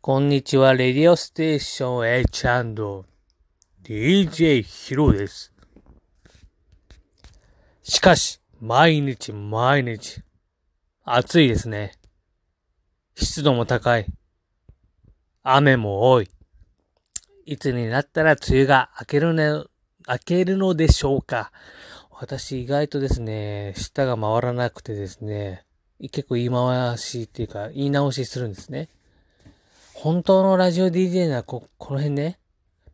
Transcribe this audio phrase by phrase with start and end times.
[0.00, 2.08] こんにちは、レディオステーション
[3.84, 5.52] H&DJ ヒロです。
[7.82, 10.22] しかし、毎日毎日、
[11.04, 11.98] 暑いですね。
[13.14, 14.06] 湿度も高い。
[15.42, 16.30] 雨も多い。
[17.44, 19.50] いつになったら梅雨が明けるね、
[20.08, 21.52] 明けるのでしょうか。
[22.22, 25.64] 私意外とですね、舌が回らなくてですね、
[26.12, 28.90] 結構言い回しっていうか言い直しするんですね。
[29.92, 32.38] 本当のラジオ DJ ならこ、この辺ね、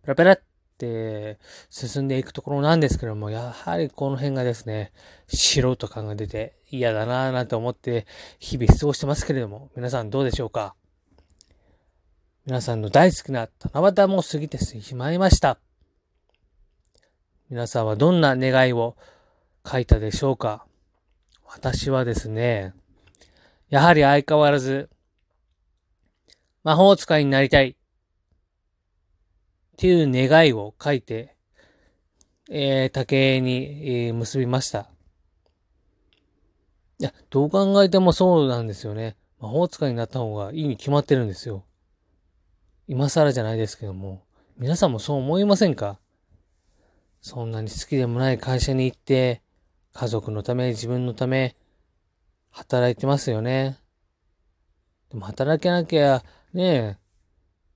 [0.00, 0.40] ペラペラっ
[0.78, 1.38] て
[1.68, 4.92] 進んでいくところなんですけども、やはりこの辺がですね、
[5.26, 8.06] 素人感が出て嫌だなぁなんて思って
[8.38, 10.74] 日々過ごしてますけれども、皆さんどうでしょうか？
[12.46, 15.58] 皆さんの大好きな七夕も過ぎてしまいました。
[17.50, 18.96] 皆さんはどんな願いを
[19.66, 20.66] 書いたでしょうか？
[21.44, 22.74] 私はですね、
[23.70, 24.90] やはり相変わらず
[26.64, 27.70] 魔法使いになりたい。
[27.70, 27.74] っ
[29.76, 31.36] ていう願いを書いて、
[32.50, 34.90] えー、竹に、えー、結びました。
[36.98, 39.16] いや、どう考えてもそうなんですよね。
[39.38, 41.64] 魔法使いになった方がいいに決まってるんですよ。
[42.88, 44.24] 今更じゃないですけども。
[44.56, 46.00] 皆さんもそう思いませんか？
[47.20, 49.42] そんなに好きでもない会社に行って、
[49.98, 51.56] 家族のため、自分のため、
[52.50, 53.80] 働いてますよね。
[55.10, 56.96] でも働けなきゃねえ、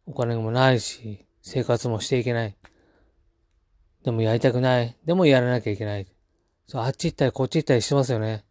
[0.06, 2.56] お金もないし、生活もしていけない。
[4.04, 4.96] でもやりたくない。
[5.04, 6.06] でもやらなきゃいけない。
[6.68, 8.44] そう、あっち行ったりこっち行ったりしてますよね。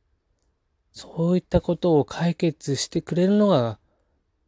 [0.92, 3.80] そういったことを解決してくれるのが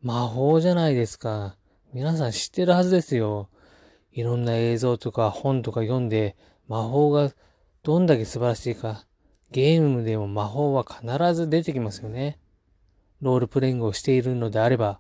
[0.02, 1.56] 魔法じゃないですか。
[1.94, 3.48] 皆さん知ってるはずですよ。
[4.12, 6.36] いろんな映像とか本とか読んで
[6.68, 7.32] 魔法が
[7.84, 9.06] どんだけ素晴らしいか。
[9.54, 12.40] ゲームでも魔法は必ず出てきますよね。
[13.22, 15.00] ロールプレイングをしているのであれば、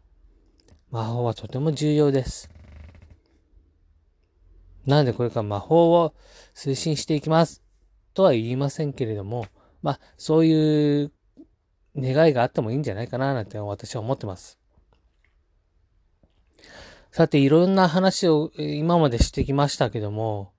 [0.91, 2.51] 魔法はとても重要です。
[4.85, 6.13] なのでこれから魔法を
[6.53, 7.63] 推進していきます。
[8.13, 9.47] とは言いませんけれども、
[9.81, 11.11] まあ、そういう
[11.97, 14.59] 願いがあってもいいんじゃないかななんて私は思ってます。
[17.09, 20.53] さて、いろんな話を今までしてきましたけども、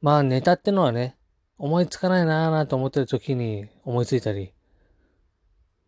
[0.00, 1.16] まあネタってのはね、
[1.62, 4.52] 思いつかないなぁなと思ってる時に思いついたり、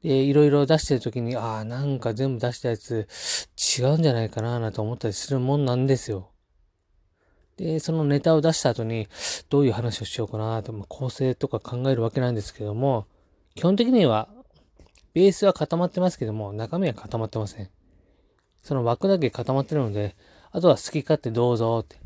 [0.04, 3.08] で、いろいろ出してる時に、ああ、なんか全部出したやつ
[3.76, 6.30] 違うんじゃないかなぁ、なんて思ったりするもんなんですよ。
[7.56, 9.08] で、そのネタを出した後に、
[9.50, 13.08] どういう話をしようかなと、まあ、構成とか考えるわけなんですけども、
[13.56, 14.28] 基本的には、
[15.12, 17.68] ベースは固まってますけども、中身は固まってません。
[18.62, 20.14] その枠だけ固まってるので、
[20.52, 22.03] あとは好き勝手どうぞって。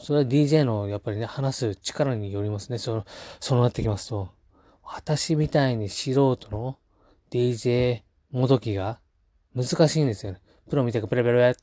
[0.00, 2.78] それは DJ のやっぱりね、話す力によりますね。
[2.78, 3.06] その、
[3.40, 4.28] そうなってきますと。
[4.84, 6.78] 私みたいに素人の
[7.30, 9.00] DJ もどきが
[9.54, 10.40] 難しいんですよね。
[10.70, 11.54] プロみたいにペラペラ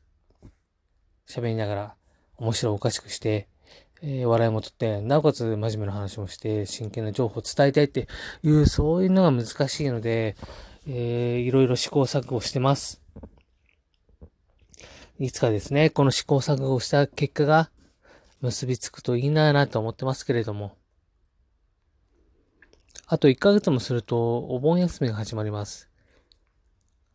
[1.28, 1.96] 喋りながら
[2.38, 3.48] 面白おかしくして、
[4.02, 8.08] えー、笑いもとって、なおかつ真面目な話もして、真剣な情報を伝えたいって
[8.44, 10.36] いう、そういうのが難しいので、
[10.88, 13.02] えー、いろいろ試行錯誤してます。
[15.20, 17.70] いつかですね、この試行錯誤した結果が
[18.42, 20.76] 結びつくといいなぁなと思ってますけれども。
[23.06, 25.90] あと1ヶ月もするとお盆休みが始まります。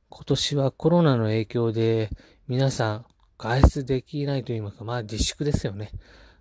[0.08, 2.10] 今年はコロナの影響で
[2.48, 3.06] 皆さん
[3.38, 5.90] 外出できないといますか、まあ自粛ですよね。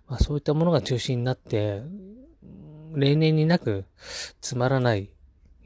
[0.06, 1.82] まあそういったものが中心になって、
[2.94, 3.84] 例年になく
[4.40, 5.10] つまらない、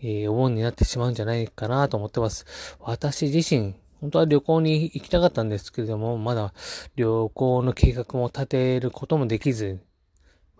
[0.02, 2.46] えー、お盆になってしまうんじゃないかなと思ってます。
[2.80, 6.54] 私自身、本当は旅行に行きたかったんですけれども、まだ
[6.96, 9.80] 旅行の計画も立てることもできず、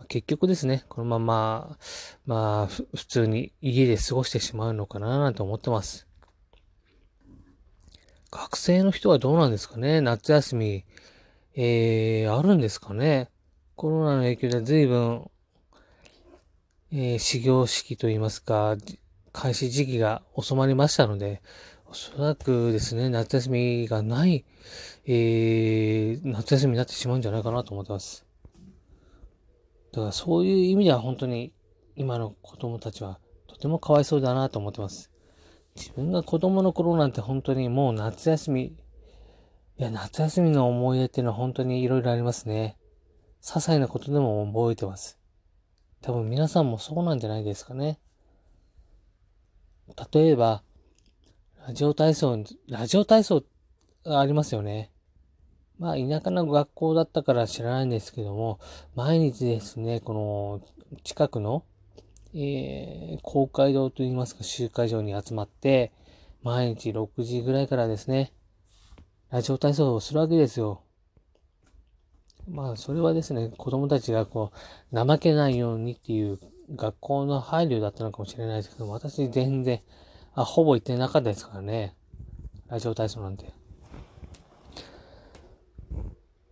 [0.08, 1.78] 結局ですね、このまま、
[2.26, 6.06] まあ、普通に家で過ごしてしまうのかななんて思ってます。
[8.30, 10.00] 学生の人はどうなんですかね？
[10.00, 10.84] 夏休み、
[11.54, 13.28] えー、あるんですかね？
[13.74, 15.30] コロナの影響で随分、
[16.92, 18.76] えー、始業式といいますか、
[19.32, 21.42] 開始時期が収まりましたので、
[21.90, 24.44] おそらくですね、夏休みがない、
[25.06, 28.24] えー、夏休みになってしまうんじゃないかなと思ってます。
[29.90, 31.52] だからそういう意味では本当に
[31.96, 35.10] 今の子供たちはとてもかわいそうだなと思ってます。
[35.74, 38.72] 自分が子供の頃なんて本当にもう夏休み、い
[39.78, 42.76] や、夏休みの思い出っていうのは本当に色々ありますね。
[43.42, 45.18] 些細なことでも覚えてます。
[46.02, 47.98] 多分皆さんもそうなんじゃないですかね。
[50.12, 50.62] 例えば、
[51.66, 53.44] ラジオ体操、ラジオ体操
[54.06, 54.90] ありますよね。
[55.78, 58.58] まあ、田舎の学校だったから知らないんですけども、
[58.94, 60.60] 毎日ですね、この
[61.04, 61.64] 近くの、
[62.34, 65.92] えー、公会堂といいますか集会場に集まって、
[66.42, 68.32] 毎日6時ぐらいからですね、
[69.30, 70.82] ラジオ体操をするわけですよ。
[72.48, 74.50] まあ、それはですね、子供たちがこ
[74.92, 76.40] う、怠けないようにっていう
[76.74, 79.82] 学校の配慮だったのかもしれないですけども、私全然、
[80.34, 81.94] あ、ほぼ行ってなかったですからね。
[82.68, 83.52] ラジオ体操なんて。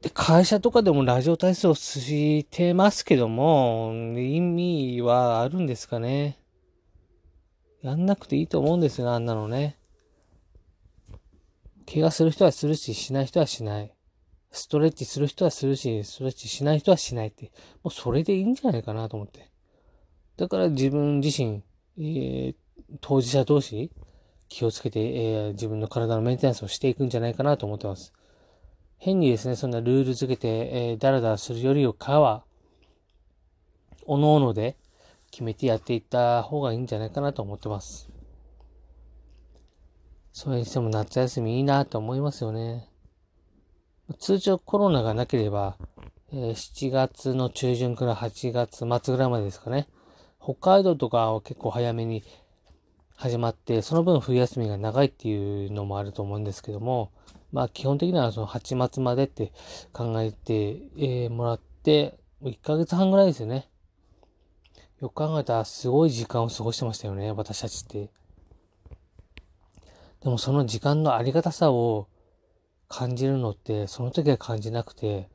[0.02, 6.38] で、会社とかでもラジオ体操してますけども、意味はあるんですかね。
[7.82, 9.78] やんなくていいと思うんですよ、あんなのね。
[11.90, 13.94] 怪我する人はするし、しない人はしない。
[14.50, 17.52] ストレッチする人はするし、ストレッチしない人はしないって。
[17.82, 19.50] もうそれでいいんじゃないかなと思って。
[20.36, 21.62] だから自分自身、
[21.98, 22.54] えー、
[23.00, 23.90] 当事者同士、
[24.48, 28.12] 気をつけて、えー、自分の体のメンテナンスをしていくんじゃないかなと思ってます。
[28.96, 32.44] 変にですね、そんなルール付けて、えー、ダラダラするよりよかは、
[34.06, 34.76] おのおので
[35.30, 38.08] 決めてやっていった方がいいんじゃないかなと思ってます。
[40.32, 42.88] それにしても夏休みいいなと思いますよね。
[44.18, 45.76] 通常コロナがなければ、
[46.32, 49.88] えー、7月の中旬から8月末ぐらいまでですかね。
[50.42, 52.22] 北海道とかは結構早めに
[53.20, 57.10] 始まって、その分冬休みが長いっていうのもあると思うんですけども、
[57.50, 59.52] まあ基本的にはその8月までって
[59.92, 63.68] 考えて、え、もらって、1ヶ月半ぐらいですよね。
[65.00, 68.08] よく考えたらすごい時間を過ごしてましたよね、私たちって。
[70.20, 72.06] でもその時間のありがたさを
[72.86, 75.28] 感じるのって、その時は感じなくて、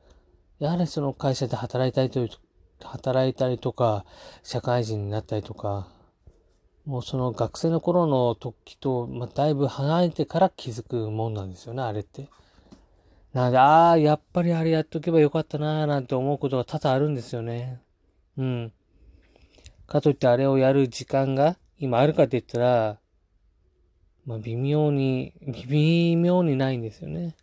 [0.58, 2.26] やはりその会社で働いたりと、
[2.82, 4.06] 働いたりとか、
[4.42, 5.88] 社会人になったりとか、
[6.86, 12.28] もうその学生の頃の時と、まあ、だいぶ離れてから気づくもんなんですよね、あれって。
[13.32, 17.80] なので、ああ、やっぱりあれやっとけばよかったなーなんて思うことが多々あるんですよね。
[18.36, 18.72] うん。
[19.86, 22.98] かといってあれをやる時間が今あるかって言ったら、
[24.26, 25.32] まあ微妙に、
[25.68, 27.34] 微妙にないんですよね。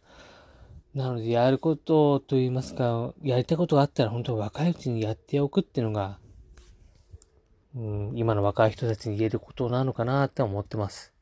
[0.94, 6.20] なので、やることと言いますか、やりたいことがあったら本当若いうちにやっておくっていうのが、
[7.76, 11.14] うん、今の若い人たちに言えることなのかなって思ってます。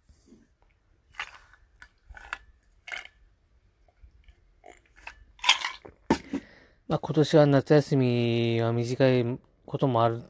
[6.88, 10.24] まあ今年は夏休みは短いこともある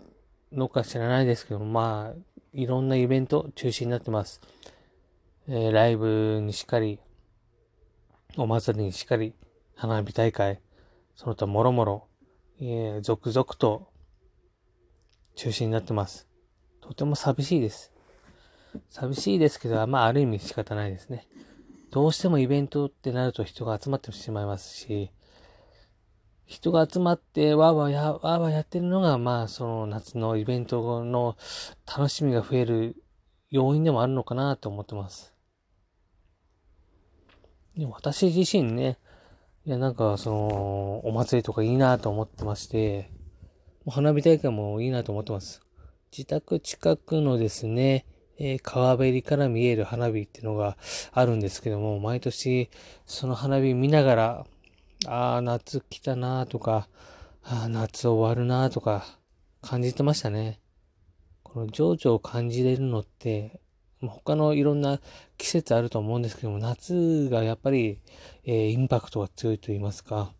[0.51, 2.19] のか知らないですけど、まあ
[2.51, 4.41] いろんなイベント中止になってます。
[5.47, 6.99] えー、ライブにしっかり、
[8.35, 9.33] お祭りにしっかり、
[9.75, 10.59] 花火大会、
[11.15, 12.07] その他もろもろ、
[12.59, 13.89] えー、続々と
[15.39, 16.27] 中止になってます。
[16.81, 17.93] とても寂しいです。
[18.89, 21.29] 寂しいですけど、まあ、ある意味仕方ないですね。
[21.91, 25.11] どうしてもイベントってなると人が集まってしまいますし、
[26.45, 31.37] 人が集まってわーわーや、わーわーやってるのが、まあ、その夏のイベントの
[31.87, 33.01] 楽しみが増える
[33.49, 35.33] 要因でもあるのかなと思ってます。
[37.77, 38.99] でも私自身ね、
[39.65, 43.09] いや、なんか、その、お祭りとかいいなと思ってまして、
[43.89, 45.61] 花火大会もいいなと思ってます。
[46.11, 48.05] 自宅近くのですね、
[48.37, 50.77] えー、川べりから見える花火っていうのが
[51.11, 52.69] あるんですけども、毎年
[53.05, 54.45] その花火見ながら、
[55.07, 56.87] ああ、夏来たなとか、
[57.43, 59.05] ああ、夏終わるなとか
[59.61, 60.59] 感じてましたね。
[61.43, 63.59] この情緒を感じれるのって、
[64.01, 64.99] 他のいろんな
[65.37, 67.99] 季節あると思うんですけども、夏がやっぱり、
[68.45, 70.33] えー、インパクトが強いと言いますか、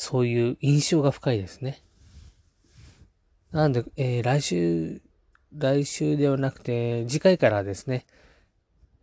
[0.00, 1.82] そういう印象が深いですね。
[3.52, 5.02] なんで、えー、来週、
[5.54, 8.06] 来週ではなくて、次回からですね、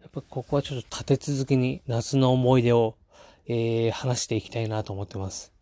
[0.02, 2.98] やっぱここはちょっと立て続けに夏の思い出を、
[3.46, 5.54] えー、話していきたいなと思ってます。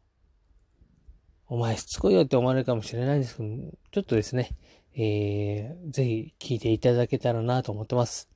[1.48, 3.50] お前しつこいよって思われるかもしれないんですけど、
[3.92, 4.52] ちょっとですね、
[4.96, 8.30] えー、ぜひ聞いていただけたらなと思ってます。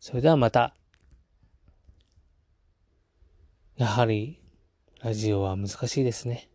[0.00, 0.74] それではまた。
[3.76, 4.40] やはり、
[5.00, 6.48] ラジオは難しいですね。